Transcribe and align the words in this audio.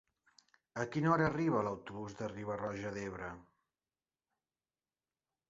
A 0.83 0.85
quina 0.95 1.11
hora 1.15 1.27
arriba 1.31 1.61
l'autobús 1.67 2.15
de 2.23 2.31
Riba-roja 2.31 2.95
d'Ebre? 2.97 3.29